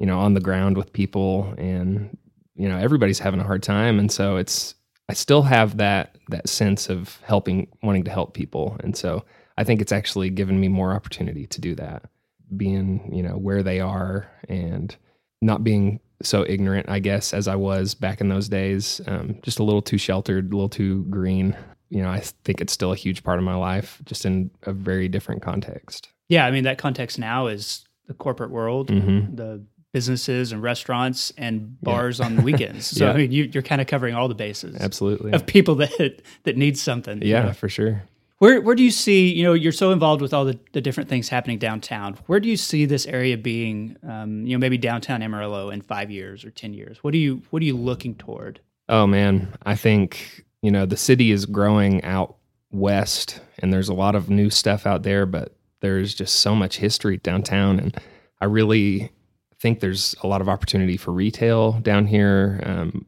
[0.00, 2.16] you know on the ground with people, and
[2.56, 4.74] you know everybody's having a hard time, and so it's
[5.08, 9.24] I still have that that sense of helping, wanting to help people, and so
[9.58, 12.10] I think it's actually given me more opportunity to do that,
[12.54, 14.94] being you know where they are and
[15.42, 19.00] not being so ignorant, I guess, as I was back in those days.
[19.06, 21.56] Um, just a little too sheltered, a little too green.
[21.90, 24.72] You know, I think it's still a huge part of my life, just in a
[24.72, 26.08] very different context.
[26.28, 29.34] Yeah, I mean that context now is the corporate world, mm-hmm.
[29.34, 32.26] the businesses and restaurants and bars yeah.
[32.26, 32.90] on the weekends.
[32.96, 33.12] So yeah.
[33.12, 34.76] I mean, you, are kind of covering all the bases.
[34.76, 35.32] Absolutely.
[35.32, 37.22] Of people that that need something.
[37.22, 37.52] Yeah, you know?
[37.52, 38.02] for sure.
[38.38, 39.32] Where where do you see?
[39.32, 42.14] You know, you're so involved with all the, the different things happening downtown.
[42.26, 43.96] Where do you see this area being?
[44.06, 47.02] Um, you know, maybe downtown Amarillo in five years or ten years.
[47.02, 48.60] What do you What are you looking toward?
[48.88, 52.36] Oh man, I think you know the city is growing out
[52.70, 56.76] west, and there's a lot of new stuff out there, but there's just so much
[56.76, 57.96] history downtown, and
[58.42, 59.12] I really
[59.60, 62.60] think there's a lot of opportunity for retail down here.
[62.66, 63.06] Um,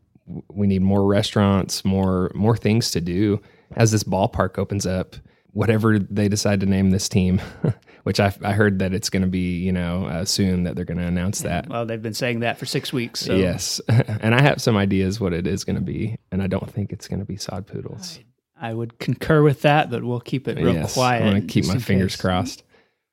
[0.51, 3.43] we need more restaurants, more more things to do
[3.77, 5.17] as this ballpark opens up,
[5.53, 7.41] whatever they decide to name this team,
[8.05, 10.85] which I, I heard that it's going to be, you know, uh, soon that they're
[10.85, 11.69] going to announce that.
[11.69, 13.21] Well, they've been saying that for six weeks.
[13.21, 13.35] So.
[13.35, 13.81] Yes.
[13.89, 16.19] and I have some ideas what it is going to be.
[16.31, 18.19] And I don't think it's going to be sod poodles.
[18.61, 21.23] I, I, would concur with that, but we'll keep it real yes, quiet.
[21.23, 22.21] I'm going to keep my fingers case.
[22.21, 22.65] crossed.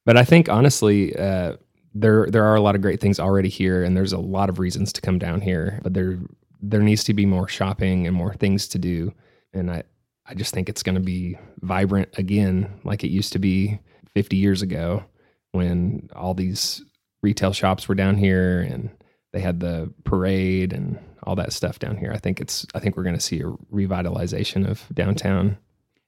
[0.05, 1.57] But I think honestly, uh,
[1.95, 4.59] there there are a lot of great things already here, and there's a lot of
[4.59, 5.79] reasons to come down here.
[5.81, 6.19] But there
[6.61, 9.13] there needs to be more shopping and more things to do.
[9.53, 9.83] And I,
[10.27, 13.79] I just think it's going to be vibrant again, like it used to be
[14.13, 15.03] 50 years ago
[15.51, 16.83] when all these
[17.21, 18.89] retail shops were down here and
[19.33, 22.11] they had the parade and all that stuff down here.
[22.11, 25.57] I think it's, I think we're going to see a revitalization of downtown.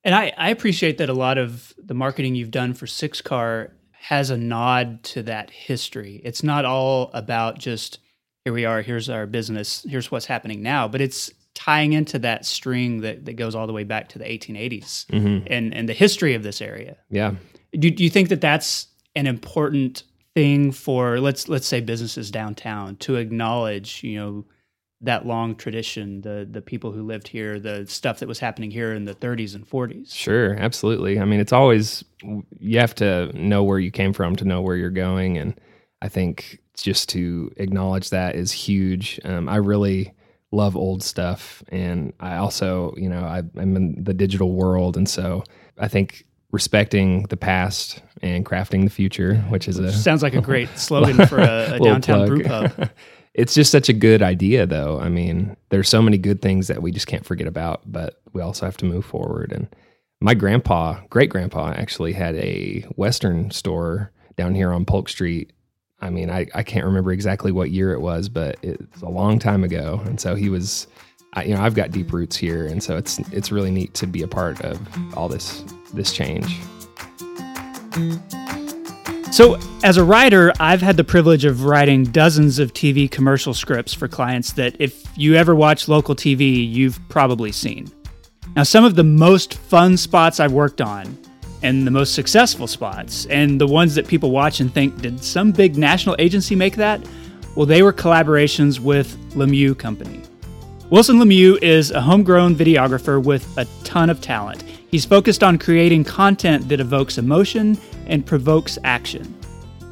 [0.04, 3.74] And I, I appreciate that a lot of the marketing you've done for Six Car
[3.92, 6.22] has a nod to that history.
[6.24, 8.00] It's not all about just,
[8.46, 12.46] here we are, here's our business, here's what's happening now, but it's tying into that
[12.46, 15.48] string that, that goes all the way back to the 1880s mm-hmm.
[15.50, 16.98] and, and the history of this area.
[17.10, 17.34] Yeah.
[17.74, 20.04] Do, do you think that that's an important
[20.36, 24.46] thing for let's let's say businesses downtown to acknowledge, you know,
[25.02, 28.93] that long tradition, the the people who lived here, the stuff that was happening here
[28.93, 30.13] in the 30s and 40s.
[30.13, 31.20] Sure, absolutely.
[31.20, 32.04] I mean, it's always
[32.60, 35.60] you have to know where you came from to know where you're going, and
[36.04, 39.20] I think just to acknowledge that is huge.
[39.24, 40.13] Um, I really
[40.52, 41.64] love old stuff.
[41.70, 44.98] And I also, you know, I, am in the digital world.
[44.98, 45.44] And so
[45.78, 50.42] I think respecting the past and crafting the future, which is a sounds like a
[50.42, 52.90] great slogan for a, a downtown brew pub.
[53.34, 55.00] it's just such a good idea, though.
[55.00, 58.42] I mean, there's so many good things that we just can't forget about, but we
[58.42, 59.52] also have to move forward.
[59.52, 59.68] And
[60.22, 65.52] my grandpa, great grandpa, actually had a Western store down here on Polk Street
[66.00, 69.40] I mean, I, I can't remember exactly what year it was, but it's a long
[69.40, 70.02] time ago.
[70.06, 70.88] And so he was,
[71.34, 74.08] I, you know, I've got deep roots here, and so it's it's really neat to
[74.08, 74.80] be a part of
[75.18, 76.60] all this this change.
[79.32, 83.94] So, as a writer, I've had the privilege of writing dozens of TV commercial scripts
[83.94, 87.92] for clients that, if you ever watch local TV, you've probably seen.
[88.56, 91.18] Now, some of the most fun spots I've worked on
[91.62, 95.52] and the most successful spots, and the ones that people watch and think, did some
[95.52, 97.02] big national agency make that?
[97.56, 100.22] Well, they were collaborations with Lemieux Company.
[100.89, 104.63] Wilson Lemieux is a homegrown videographer with a ton of talent.
[104.89, 109.36] He's focused on creating content that evokes emotion and provokes action.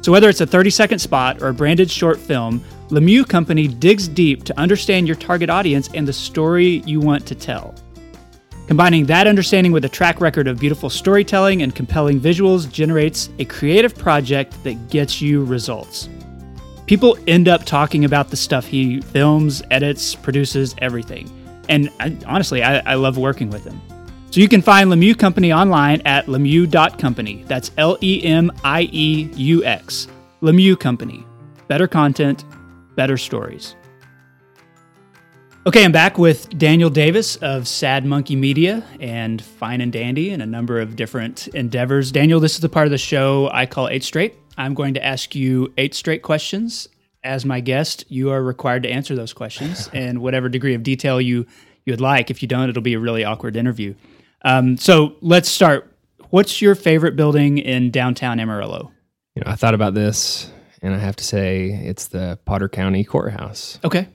[0.00, 4.06] So, whether it's a 30 second spot or a branded short film, Lemieux Company digs
[4.06, 7.74] deep to understand your target audience and the story you want to tell.
[8.66, 13.44] Combining that understanding with a track record of beautiful storytelling and compelling visuals generates a
[13.44, 16.08] creative project that gets you results.
[16.86, 21.30] People end up talking about the stuff he films, edits, produces, everything.
[21.68, 23.80] And I, honestly, I, I love working with him.
[24.30, 27.44] So you can find Lemieux Company online at lemieux.company.
[27.46, 30.08] That's L E M I E U X.
[30.42, 31.24] Lemieux Company.
[31.68, 32.44] Better content,
[32.96, 33.76] better stories.
[35.66, 40.40] Okay, I'm back with Daniel Davis of Sad Monkey Media and Fine and Dandy and
[40.40, 42.12] a number of different endeavors.
[42.12, 44.36] Daniel, this is the part of the show I call Eight Straight.
[44.56, 46.86] I'm going to ask you eight straight questions.
[47.24, 51.20] As my guest, you are required to answer those questions in whatever degree of detail
[51.20, 51.46] you
[51.84, 52.30] you would like.
[52.30, 53.96] If you don't, it'll be a really awkward interview.
[54.42, 55.92] Um, so let's start.
[56.30, 58.92] What's your favorite building in downtown Amarillo?
[59.34, 60.48] You know, I thought about this,
[60.80, 63.80] and I have to say it's the Potter County Courthouse.
[63.82, 64.06] Okay.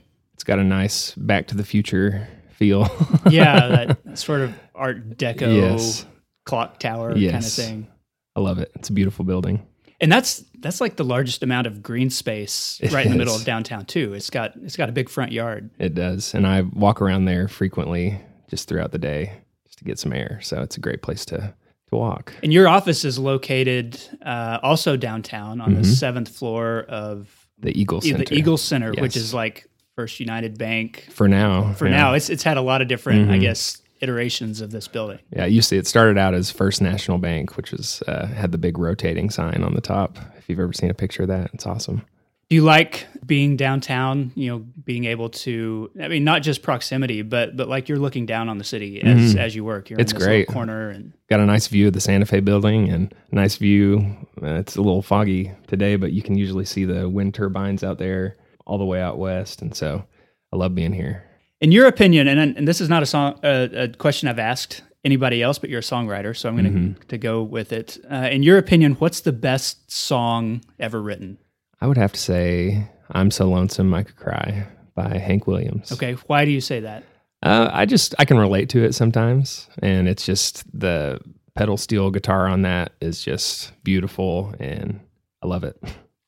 [0.41, 2.87] It's got a nice Back to the Future feel.
[3.29, 3.67] yeah,
[4.07, 6.03] that sort of Art Deco Yes.
[6.47, 7.87] clock tower kind of thing.
[8.35, 8.71] I love it.
[8.73, 9.61] It's a beautiful building.
[9.99, 13.35] And that's that's like the largest amount of green space It right in the middle
[13.35, 14.15] of downtown too.
[14.15, 15.69] It's got it's got a big front yard.
[15.77, 19.33] It does, and I walk around there frequently just throughout the day
[19.67, 20.39] just to get some air.
[20.41, 22.33] So it's a great place to to walk.
[22.41, 28.01] And your office is located uh, also downtown on the seventh floor of The Eagle
[28.01, 28.17] Center.
[28.17, 28.27] the Mm-hmm.
[28.29, 28.39] Center.
[28.39, 29.67] Eagle Center, which is like
[30.01, 31.07] First United Bank.
[31.11, 31.73] for now.
[31.73, 31.97] For yeah.
[31.97, 33.41] now, it's it's had a lot of different, I Mhm.
[33.41, 35.19] guess, iterations of this building.
[35.35, 35.77] Yeah, it used to.
[35.77, 39.61] It started out as First National Bank, which was uh, had the big rotating sign
[39.63, 40.17] on the top.
[40.39, 42.01] If you've ever seen a picture of that, it's awesome.
[42.49, 44.31] Do you like being downtown?
[44.35, 48.25] You know, being able to, I mean, not just proximity, but but like you're looking
[48.25, 49.89] down on the city as as you work.
[49.91, 50.01] You're Mm-hmm.
[50.01, 50.47] It's in this great.
[50.47, 54.17] corner, and Got a nice view of the Santa Fe building and nice view.
[54.41, 57.99] Uh, it's a little foggy today, but you can usually see the wind turbines out
[57.99, 58.35] there
[58.65, 60.05] all the way out west, and so
[60.53, 61.23] I love being here.
[61.61, 64.83] in your opinion, and and this is not a song a, a question I've asked
[65.03, 67.07] anybody else, but you're a songwriter, so I'm going to Mm-hmm.
[67.07, 67.97] to go with it.
[68.11, 71.37] Uh, in your opinion, what's the best song ever written?
[71.79, 75.91] I would have to say, "I'm So Lonesome I Could Cry" by Hank Williams.
[75.91, 77.03] Okay, why do you say that?
[77.43, 81.19] Uh, I just I can relate to it sometimes, and it's just the
[81.55, 84.99] pedal steel guitar on that is just beautiful, and
[85.41, 85.75] I love it.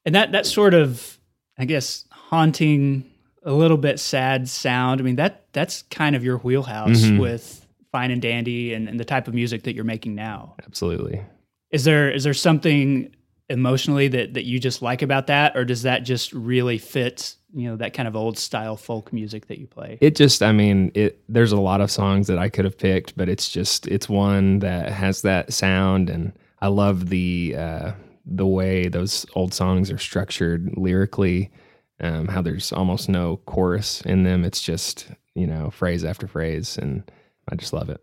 [0.05, 1.19] And that that sort of,
[1.57, 3.03] I guess, haunting,
[3.43, 4.99] a little bit sad sound.
[4.99, 7.19] I mean that that's kind of your wheelhouse Mhm.
[7.19, 10.55] with Fine and Dandy and, and the type of music that you're making now.
[10.65, 11.21] Absolutely.
[11.69, 13.13] Is there is there something
[13.49, 17.35] emotionally that that you just like about that, or does that just really fit?
[17.55, 19.99] You know that kind of old style folk music that you play.
[20.01, 21.21] It just, I mean, it.
[21.29, 24.57] There's a lot of songs that I could have picked, but it's just, it's one
[24.59, 27.91] that has that sound, and I love the uh,
[28.25, 31.51] the way those old songs are structured lyrically.
[31.99, 34.43] Um, how there's almost no chorus in them.
[34.43, 37.03] It's just, you know, phrase after phrase, and
[37.49, 38.01] I just love it.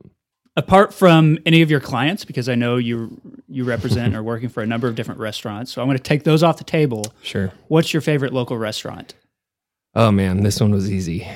[0.57, 4.63] Apart from any of your clients, because I know you you represent are working for
[4.63, 7.05] a number of different restaurants, so I'm going to take those off the table.
[7.23, 7.53] Sure.
[7.69, 9.15] What's your favorite local restaurant?
[9.95, 11.27] Oh man, this one was easy.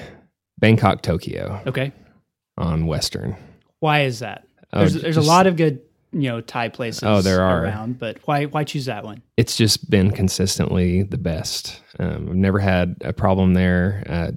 [0.59, 1.93] Bangkok, Tokyo Okay,
[2.57, 3.37] on Western.
[3.81, 4.47] why is that?
[4.73, 5.81] Oh, There's there's a lot of good
[6.15, 7.03] you know Thai places.
[7.03, 7.65] Oh, there are.
[7.65, 9.23] around, but why why choose that one?
[9.37, 11.83] it's just been consistently the best.
[11.99, 14.05] Um, I've never had a problem there.
[14.09, 14.31] Uh,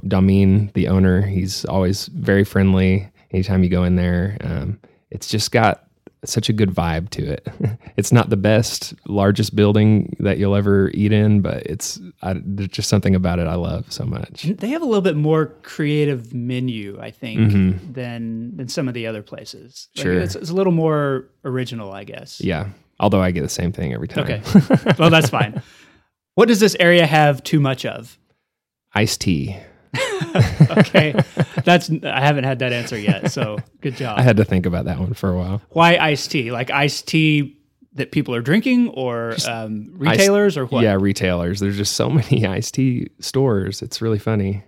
[0.73, 3.09] the owner, he's always very friendly.
[3.31, 4.79] Anytime you go in there, um,
[5.11, 5.86] it's just got
[6.25, 7.47] such a good vibe to it.
[7.97, 12.69] it's not the best, largest building that you'll ever eat in, but it's I, there's
[12.69, 14.43] just something about it I love so much.
[14.43, 17.93] They have a little bit more creative menu, I think, Mhm.
[17.93, 19.87] than than some of the other places.
[19.95, 20.13] Like, Sure.
[20.19, 22.41] it's, it's a little more original, I guess.
[22.41, 24.23] Yeah, although I get the same thing every time.
[24.23, 24.41] Okay,
[24.99, 25.61] well that's fine.
[26.35, 28.17] What does this area have too much of?
[28.93, 29.57] Iced tea.
[30.77, 31.15] Okay,
[31.63, 33.31] that's I haven't had that answer yet.
[33.31, 34.19] So good job.
[34.19, 35.61] I had to think about that one for a while.
[35.69, 36.51] Why iced tea?
[36.51, 37.57] Like iced tea
[37.93, 40.83] that people are drinking, or um, retailers, or what?
[40.83, 41.59] Yeah, retailers.
[41.59, 43.81] There's just so many iced tea stores.
[43.81, 44.63] It's really funny.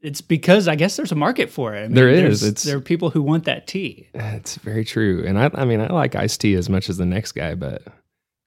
[0.00, 1.80] It's because I guess there's a market for it.
[1.80, 2.44] I mean, There is.
[2.44, 4.08] It's- there are people who want that tea.
[4.14, 5.24] It's very true.
[5.26, 7.82] And I, I mean, I like iced tea as much as the next guy, but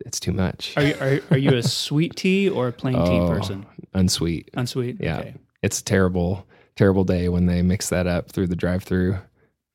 [0.06, 0.74] it's too much.
[0.78, 3.28] Are you are, are you a sweet tea or a plain tea Oh.
[3.30, 3.66] person?
[3.94, 4.50] Unsweet.
[4.54, 5.02] Unsweet.
[5.02, 5.20] Yeah.
[5.20, 5.34] Okay.
[5.63, 6.45] It's a terrible,
[6.76, 9.13] terrible day when they mix that up through the drive through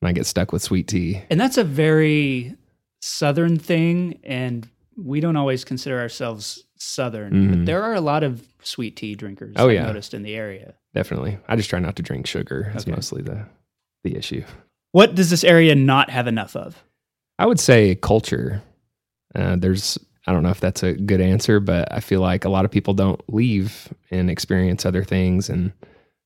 [0.01, 1.21] and I get stuck with sweet tea.
[1.29, 2.55] And that's a very
[3.01, 7.49] southern thing, and we don't always consider ourselves southern.
[7.49, 7.65] But Mhm.
[7.65, 9.55] there are a lot of sweet tea drinkers.
[9.57, 9.85] Oh, I've yeah.
[9.85, 10.75] noticed in the area.
[10.93, 11.37] Definitely.
[11.47, 12.71] I just try not to drink sugar.
[12.75, 12.91] It's Okay.
[12.91, 13.45] mostly the,
[14.03, 14.43] the issue.
[14.91, 16.83] What does this area not have enough of?
[17.39, 18.61] I would say culture.
[19.33, 19.97] Uh, there's,
[20.27, 22.71] I don't know if that's a good answer, but I feel like a lot of
[22.71, 25.71] people don't leave and experience other things and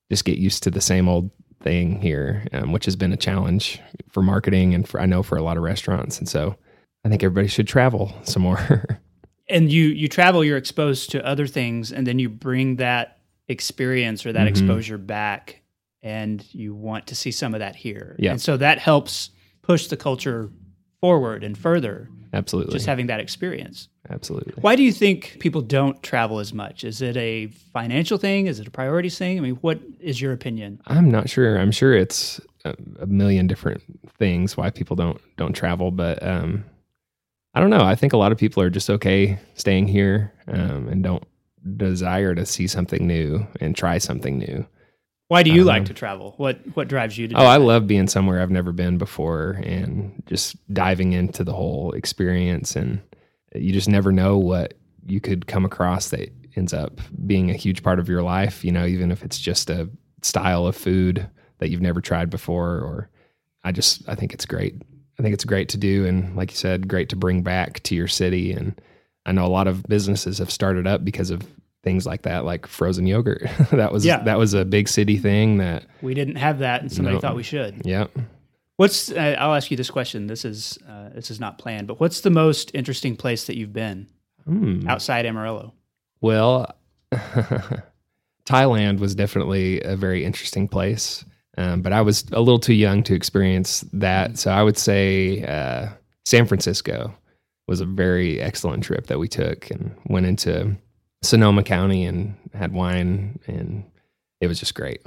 [0.10, 1.30] just get used to the same old
[1.62, 5.38] thing here, um, which has been a challenge for marketing and for, I know for
[5.38, 6.18] a lot of restaurants.
[6.18, 6.56] And so
[7.06, 9.00] I think everybody should travel some more.
[9.50, 14.26] and you you travel you're exposed to other things and then you bring that experience
[14.26, 14.50] or that Mhm.
[14.50, 15.62] exposure back
[16.02, 18.32] and you want to see some of that here Yeah.
[18.32, 19.30] and so that helps
[19.62, 20.50] push the culture
[21.02, 22.74] forward and further Absolutely.
[22.74, 23.90] just having that experience.
[24.10, 24.54] Absolutely.
[24.62, 26.84] Why do you think people don't travel as much?
[26.84, 28.48] Is it a financial thing?
[28.48, 29.38] Is it a priorities thing?
[29.38, 30.82] I mean, what is your opinion?
[30.88, 31.58] I'm not sure.
[31.58, 33.82] I'm sure it's a, a million different
[34.18, 36.64] things why people don't don't travel, but um,
[37.54, 37.84] I don't know.
[37.84, 41.24] I think a lot of people are just okay staying here um, and don't
[41.78, 44.66] desire to see something new and try something new.
[45.32, 46.34] Why do you Um, like to travel?
[46.36, 47.34] What what drives you to?
[47.34, 47.40] Do?
[47.40, 47.64] Oh, I that?
[47.64, 52.76] love being somewhere I've never been before and just diving into the whole experience.
[52.76, 53.00] And
[53.56, 54.74] you just never know what
[55.06, 58.74] you could come across that ends up being a huge part of your life, you
[58.74, 59.90] know, even if it's just a
[60.22, 61.26] style of food
[61.60, 62.80] that you've never tried before.
[62.80, 63.10] Or
[63.64, 64.82] I just, I think it's great.
[65.18, 66.06] I think it's great to do.
[66.06, 68.52] And like you said, great to bring back to your city.
[68.52, 68.82] And
[69.26, 71.42] I know a lot of businesses have started up because of
[71.84, 73.44] things like that, like frozen yogurt.
[73.72, 74.24] that was, Yeah.
[74.24, 77.22] that was a big city thing that, We didn't have that, and somebody No.
[77.22, 77.82] thought we should.
[77.86, 78.08] yeah.
[78.78, 79.12] What's?
[79.12, 80.26] Uh, I'll ask you this question.
[80.28, 83.74] This is uh, this is not planned, but what's the most interesting place that you've
[83.74, 84.08] been
[84.46, 84.88] Hmm.
[84.88, 85.74] outside Amarillo?
[86.20, 86.74] Well,
[88.46, 91.24] Thailand was definitely a very interesting place,
[91.58, 94.38] um, but I was a little too young to experience that.
[94.40, 95.90] So I would say uh,
[96.26, 97.14] San Francisco
[97.68, 100.76] was a very excellent trip that we took and went into
[101.22, 103.84] Sonoma County and had wine, and
[104.40, 105.06] it was just great.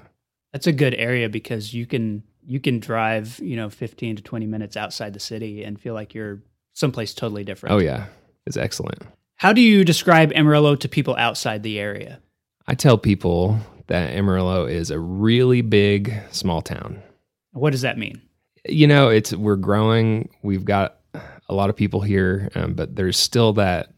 [0.52, 4.46] That's a good area because you can you can drive you know 15 to 20
[4.46, 7.74] minutes outside the city and feel like you're someplace totally different.
[7.74, 8.06] Oh yeah,
[8.46, 9.02] it's excellent.
[9.36, 12.20] How do you describe Amarillo to people outside the area?
[12.66, 17.02] I tell people that Amarillo is a really big small town.
[17.52, 18.22] What does that mean?
[18.66, 21.00] you know it's we're growing we've got
[21.48, 23.92] a lot of people here um, but there's still that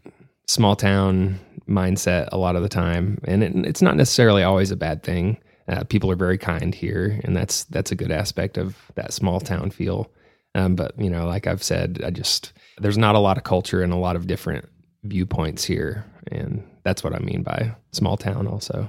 [0.46, 4.76] small town mindset a lot of the time and it, it's not necessarily always a
[4.76, 5.38] bad thing.
[5.68, 9.40] Uh, people are very kind here and that's that's a good aspect of that small
[9.40, 10.10] town feel.
[10.54, 13.82] Um, but you know like i've said i just there's not a lot of culture
[13.82, 14.66] and a lot of different
[15.02, 18.88] viewpoints here and that's what i mean by small town also.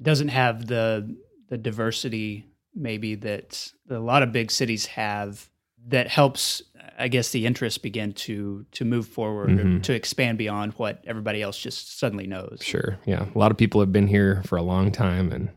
[0.00, 1.16] It doesn't have the
[1.48, 5.48] the diversity maybe that a lot of big cities have
[5.88, 6.62] that helps
[6.98, 9.82] I guess the interest begin to to move forward or Mhm.
[9.84, 12.58] to expand beyond what everybody else just suddenly knows.
[12.62, 15.48] sure yeah a lot of people have been here for a long time and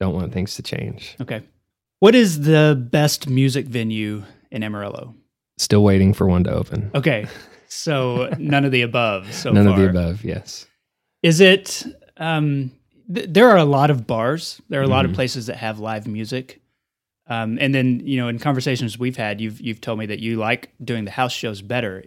[0.00, 1.42] don't want things to change Okay.
[2.00, 5.14] What is the best music venue in Amarillo?
[5.56, 6.90] Still waiting for one to open.
[6.94, 7.26] Okay.
[7.68, 9.72] So none of the above so None far.
[9.74, 10.24] of the above.
[10.24, 10.66] Yes.
[11.22, 11.84] Is it
[12.18, 12.70] um
[13.12, 14.60] th- there are a lot of bars.
[14.68, 15.14] There are a lot of Mhm.
[15.14, 16.60] places that have live music.
[17.26, 20.36] Um, and then, you know, in conversations we've had, you've you've told me that you
[20.36, 22.04] like doing the house shows better.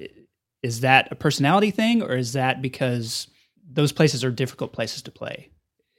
[0.64, 3.28] Is that a personality thing or is that because
[3.72, 5.50] those places are difficult places to play?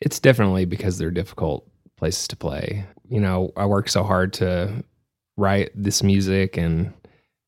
[0.00, 2.84] It's definitely because they're difficult places to play.
[3.08, 4.84] You know, I work so hard to
[5.36, 6.92] write this music and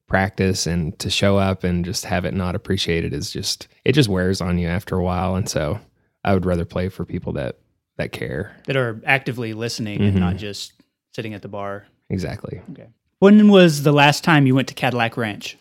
[0.08, 4.08] practice and to show up and just have it not appreciated is just it just
[4.08, 5.78] wears on you after a while and so
[6.24, 7.58] I would rather play for people that
[7.96, 8.56] that care.
[8.66, 10.20] That are actively listening and Mhm.
[10.20, 10.72] not just
[11.14, 11.86] sitting at the bar.
[12.08, 12.60] Exactly.
[12.72, 12.88] Okay.
[13.18, 15.56] When was the last time you went to Cadillac Ranch?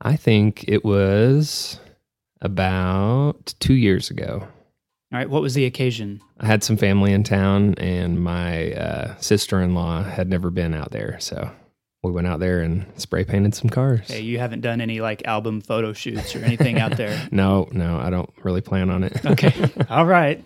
[0.00, 1.78] I think it was
[2.40, 4.46] about 2 years ago.
[5.12, 6.20] All right, what was the occasion?
[6.38, 10.74] I had some family in town, and my uh, sister in law had never been
[10.74, 11.16] out there.
[11.18, 11.50] So
[12.02, 14.06] we went out there and spray painted some cars.
[14.08, 17.26] Hey, you haven't done any like album photo shoots or anything out there.
[17.32, 19.24] No, no, I don't really plan on it.
[19.24, 19.52] Okay.
[19.90, 20.44] All right.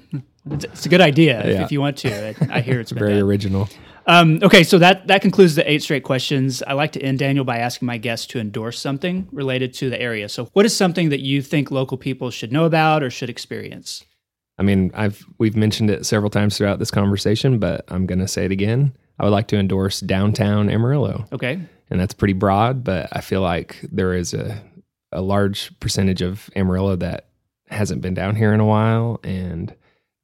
[0.50, 1.64] It's, it's a good idea if, Yeah.
[1.64, 2.28] if you want to.
[2.28, 3.22] I, I hear it's very done.
[3.22, 3.68] original.
[4.06, 6.62] Um, okay, so that that concludes the eight straight questions.
[6.62, 10.00] I like to end Daniel by asking my guests to endorse something related to the
[10.00, 10.28] area.
[10.28, 14.04] So, what is something that you think local people should know about or should experience?
[14.58, 18.28] I mean, I've we've mentioned it several times throughout this conversation, but I'm going to
[18.28, 18.92] say it again.
[19.18, 21.60] I would like to endorse downtown Amarillo, Okay,
[21.90, 24.60] and that's pretty broad, but I feel like there is a
[25.12, 27.28] a large percentage of Amarillo that
[27.68, 29.74] hasn't been down here in a while and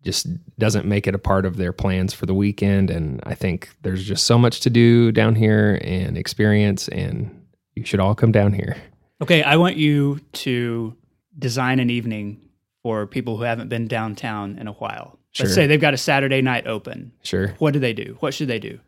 [0.08, 0.26] just
[0.58, 2.88] doesn't make it a part of their plans for the weekend.
[2.88, 7.44] And I think there's just so much to do down here and experience, and
[7.74, 8.74] you should all come down here.
[9.20, 9.42] okay.
[9.42, 10.96] I want you to
[11.38, 12.40] design an evening
[12.82, 15.18] for people who haven't been downtown in a while.
[15.38, 17.12] Let's say they've got a Saturday night open.
[17.22, 17.48] Sure.
[17.58, 18.16] What do they do?
[18.20, 18.80] What should they do?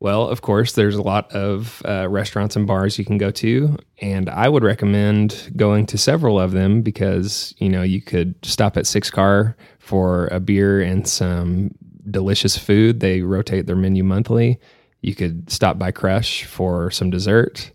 [0.00, 3.76] Well, of course, there's a lot of uh, restaurants and bars you can go to,
[4.00, 8.76] and I would recommend going to several of them because you know you could stop
[8.76, 9.56] at Six Car
[9.88, 11.70] for a beer and some
[12.10, 13.00] delicious food.
[13.00, 14.60] They rotate their menu monthly.
[15.00, 17.70] You could stop by Crush for some dessert.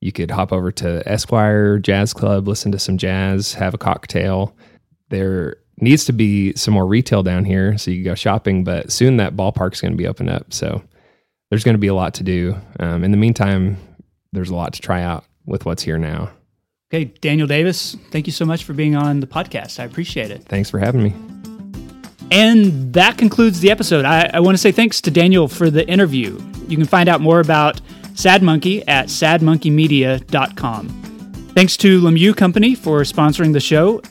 [0.00, 4.54] You could hop over to Esquire Jazz Club, listen to some jazz, have a cocktail.
[5.08, 8.92] There needs to be some more retail down here so you can go shopping, but
[8.92, 10.52] soon that ballpark's going to be opened up.
[10.52, 10.82] So
[11.48, 12.54] there's going to be a lot to do.
[12.78, 13.78] Um, in the meantime,
[14.32, 16.30] there's a lot to try out with what's here now.
[16.92, 19.80] Okay, Daniel Davis, thank you so much for being on the podcast.
[19.80, 20.42] I appreciate it.
[20.44, 21.14] Thanks for having me.
[22.34, 24.04] And that concludes the episode.
[24.04, 26.36] I, I want to say thanks to Daniel for the interview.
[26.66, 27.80] You can find out more about
[28.14, 30.88] Sad Monkey at sadmonkeymedia.com.
[31.54, 34.02] Thanks to Lemieux Company for sponsoring the show.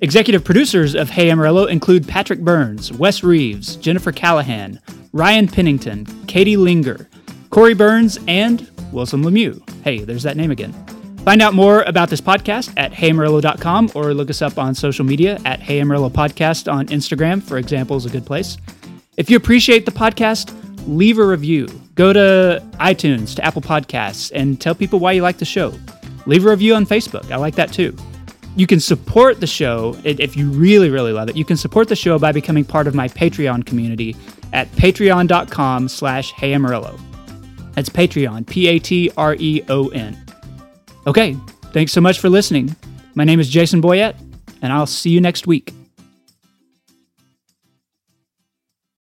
[0.00, 4.80] Executive producers of Hey Amarillo include Patrick Burns, Wes Reeves, Jennifer Callahan,
[5.12, 7.08] Ryan Pennington, Katie Linger,
[7.50, 9.62] Corey Burns, and Wilson Lemieux.
[9.84, 10.74] Hey, there's that name again.
[11.24, 15.38] Find out more about this podcast at heyamarillo.com or look us up on social media
[15.44, 18.56] at Hey Amarillo Podcast on Instagram, for example, is a good place.
[19.18, 20.54] If you appreciate the podcast,
[20.86, 21.68] leave a review.
[21.96, 25.74] Go to iTunes, to Apple Podcasts, and tell people why you like the show.
[26.24, 27.30] Leave a review on Facebook.
[27.30, 27.94] I like that too.
[28.56, 31.36] You can support the show if you really, really love it.
[31.36, 34.16] You can support the show by becoming part of my Patreon community
[34.52, 36.98] at patreon.com slash heyamarillo.
[37.74, 40.24] That's Patreon, P-A-T-R-E-O-N.
[41.08, 41.38] Okay,
[41.72, 42.76] thanks so much for listening.
[43.14, 44.14] My name is Jason Boyett,
[44.60, 45.72] and I'll see you next week.